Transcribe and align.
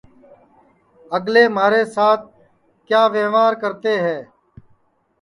اگلے 1.17 1.43
مہارے 1.55 1.81
سات 1.95 2.19
کیا 2.87 3.03
وئوار 3.13 3.53
کرتے 3.61 3.93
ہے 4.05 4.17